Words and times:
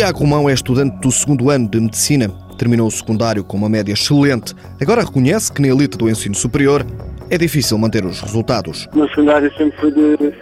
Tiago 0.00 0.20
Romão 0.20 0.48
é 0.48 0.54
estudante 0.54 0.96
do 1.00 1.12
segundo 1.12 1.50
ano 1.50 1.68
de 1.68 1.78
Medicina. 1.78 2.30
Terminou 2.56 2.86
o 2.86 2.90
secundário 2.90 3.44
com 3.44 3.56
uma 3.56 3.68
média 3.68 3.92
excelente. 3.92 4.54
Agora 4.80 5.02
reconhece 5.02 5.52
que 5.52 5.60
na 5.60 5.68
elite 5.68 5.98
do 5.98 6.08
ensino 6.08 6.34
superior 6.34 6.86
é 7.28 7.36
difícil 7.36 7.76
manter 7.76 8.06
os 8.06 8.18
resultados. 8.20 8.88
No 8.94 9.06
secundário 9.10 9.52
sempre 9.58 9.78
fui 9.78 9.90
de... 9.90 10.32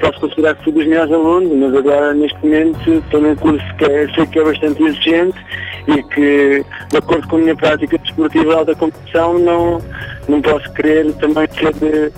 Posso 0.00 0.20
considerar 0.20 0.54
que 0.54 0.64
fui 0.64 0.72
dos 0.74 0.86
melhores 0.86 1.12
alunos, 1.12 1.50
mas 1.58 1.74
agora 1.74 2.14
neste 2.14 2.38
momento 2.40 3.02
num 3.20 3.34
curso 3.34 3.76
que 3.78 3.84
é, 3.84 4.08
sei 4.14 4.26
que 4.26 4.38
é 4.38 4.44
bastante 4.44 4.82
exigente 4.82 5.38
e 5.86 6.02
que, 6.02 6.64
de 6.90 6.96
acordo 6.96 7.26
com 7.28 7.36
a 7.36 7.38
minha 7.38 7.56
prática 7.56 7.98
desportiva 7.98 8.44
de 8.44 8.52
alta 8.52 8.74
competição, 8.74 9.38
não, 9.38 9.82
não 10.28 10.42
posso 10.42 10.70
querer 10.72 11.12
também 11.14 11.48
ser 11.58 11.72
de, 11.74 12.12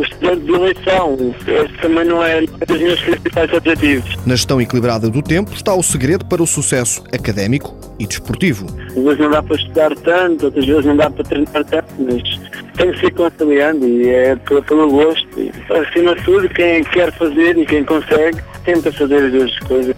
estudante 0.00 0.40
de 0.40 0.52
eleição. 0.52 1.34
Esse 1.46 1.74
também 1.80 2.04
não 2.04 2.24
é 2.24 2.40
dos 2.42 2.80
meus 2.80 3.00
principais 3.00 3.52
objetivos. 3.52 4.16
Na 4.26 4.34
gestão 4.34 4.60
equilibrada 4.60 5.08
do 5.08 5.22
tempo 5.22 5.52
está 5.52 5.74
o 5.74 5.82
segredo 5.82 6.24
para 6.26 6.42
o 6.42 6.46
sucesso 6.46 7.02
académico 7.12 7.76
e 7.98 8.06
desportivo. 8.06 8.66
Às 8.88 8.94
vezes 8.94 9.18
não 9.18 9.30
dá 9.30 9.42
para 9.42 9.56
estudar 9.56 9.94
tanto, 9.96 10.46
outras 10.46 10.66
vezes 10.66 10.84
não 10.84 10.96
dá 10.96 11.10
para 11.10 11.24
treinar 11.24 11.64
tanto, 11.64 11.86
mas 11.98 12.40
tem 12.76 12.92
que 12.92 13.00
ser 13.00 13.10
conciliando 13.12 13.86
e 13.86 14.08
é 14.08 14.36
pelo, 14.36 14.62
pelo 14.62 14.90
gosto. 14.90 15.28
E, 15.38 15.52
acima 15.70 16.14
de 16.14 16.22
tudo, 16.22 16.48
quem 16.48 16.82
quer 16.84 17.12
fazer 17.12 17.56
e 17.58 17.66
quem 17.66 17.84
consegue, 17.84 18.42
tenta 18.64 18.92
fazer 18.92 19.26
as 19.26 19.32
duas 19.32 19.58
coisas 19.60 19.94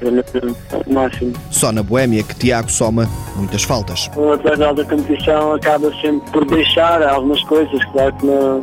ao 0.73 0.93
máximo. 0.93 1.33
Só 1.51 1.73
na 1.73 1.83
Boémia 1.83 2.23
que 2.23 2.35
Tiago 2.35 2.71
soma 2.71 3.09
muitas 3.37 3.63
faltas. 3.63 4.11
O 4.17 4.33
atleta 4.33 4.57
de 4.57 4.65
alta 4.65 4.85
competição 4.85 5.55
acaba 5.55 5.93
sempre 6.01 6.31
por 6.31 6.45
deixar 6.45 7.03
algumas 7.03 7.43
coisas, 7.45 7.85
claro 7.93 8.13
que 8.15 8.27
não 8.27 8.61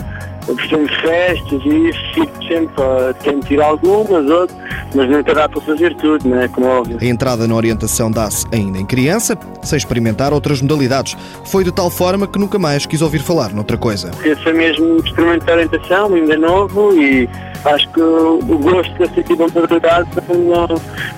eu 0.47 0.55
costumo 0.55 0.88
festas 0.88 1.61
e 1.66 1.89
isso 1.89 1.99
fico 2.13 2.44
sempre 2.47 2.83
a 2.83 3.13
tentar 3.13 3.63
algumas, 3.63 4.29
outras, 4.29 4.57
mas 4.95 5.09
nunca 5.09 5.33
dá 5.33 5.47
para 5.47 5.61
fazer 5.61 5.95
tudo, 5.95 6.27
não 6.27 6.41
é? 6.41 6.47
Como 6.47 6.66
é 6.66 6.69
óbvio. 6.69 6.97
A 6.99 7.05
entrada 7.05 7.47
na 7.47 7.55
orientação 7.55 8.09
dá-se 8.09 8.45
ainda 8.52 8.79
em 8.79 8.85
criança, 8.85 9.38
sem 9.61 9.77
experimentar 9.77 10.33
outras 10.33 10.61
modalidades. 10.61 11.16
Foi 11.45 11.63
de 11.63 11.72
tal 11.72 11.89
forma 11.89 12.27
que 12.27 12.39
nunca 12.39 12.57
mais 12.57 12.85
quis 12.85 13.02
ouvir 13.02 13.19
falar 13.19 13.53
noutra 13.53 13.77
coisa. 13.77 14.11
Esse 14.23 14.52
mesmo 14.52 14.97
experimento 14.97 15.45
de 15.45 15.52
orientação, 15.52 16.13
ainda 16.13 16.38
novo, 16.38 16.94
e 16.99 17.29
acho 17.65 17.89
que 17.89 18.01
o 18.01 18.57
gosto 18.59 18.93
dessa 18.97 19.21
tipo 19.23 19.35
de 19.35 19.53
modalidade 19.53 20.09
não, 20.29 20.67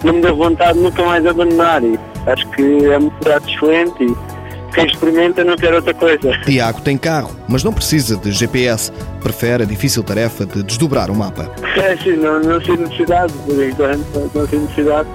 não 0.03 0.13
me 0.13 0.21
deu 0.21 0.35
vontade 0.35 0.77
de 0.77 0.83
nunca 0.83 1.03
mais 1.03 1.25
abandonar. 1.25 1.83
E 1.83 1.99
acho 2.27 2.47
que 2.49 2.85
é 2.85 2.99
modalidade 2.99 3.53
excelente 3.53 4.03
e 4.03 4.73
quem 4.73 4.85
experimenta 4.85 5.43
não 5.43 5.55
quer 5.55 5.73
outra 5.73 5.93
coisa. 5.93 6.31
Tiago 6.45 6.81
tem 6.81 6.97
carro, 6.97 7.31
mas 7.47 7.63
não 7.63 7.71
precisa 7.71 8.17
de 8.17 8.31
GPS. 8.31 8.91
Prefere 9.21 9.63
a 9.63 9.65
difícil 9.65 10.03
tarefa 10.03 10.45
de 10.45 10.63
desdobrar 10.63 11.09
o 11.09 11.15
mapa. 11.15 11.49
É, 11.77 11.95
sim, 11.97 12.17
não, 12.17 12.39
não 12.39 12.59
sei 12.61 12.75
necessidade, 12.77 13.33
por 13.45 13.63
enquanto, 13.63 14.31
não 14.33 14.47
sei 14.47 14.59
necessidade. 14.59 15.07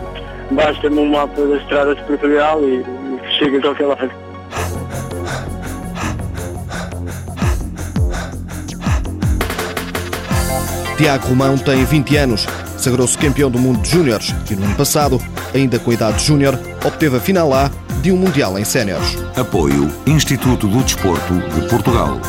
Basta-me 0.50 0.98
um 0.98 1.10
mapa 1.10 1.40
da 1.42 1.56
estrada 1.56 1.94
superficial 1.96 2.62
e, 2.62 2.76
e 2.76 3.38
chega 3.38 3.58
a 3.58 3.60
qualquer 3.60 3.86
lado. 3.86 4.27
Tiago 10.98 11.28
Romão 11.28 11.56
tem 11.56 11.84
20 11.84 12.16
anos, 12.16 12.44
sagrou-se 12.76 13.16
campeão 13.16 13.48
do 13.48 13.56
mundo 13.56 13.80
de 13.80 13.88
júniores 13.88 14.34
e 14.50 14.56
no 14.56 14.64
ano 14.64 14.74
passado, 14.74 15.22
ainda 15.54 15.78
com 15.78 15.92
idade 15.92 16.24
júnior, 16.24 16.58
obteve 16.84 17.18
a 17.18 17.20
final 17.20 17.54
A 17.54 17.70
de 18.02 18.10
um 18.10 18.16
Mundial 18.16 18.58
em 18.58 18.64
Séniores. 18.64 19.16
Apoio 19.36 19.88
Instituto 20.08 20.66
do 20.66 20.82
Desporto 20.82 21.34
de 21.34 21.68
Portugal. 21.68 22.20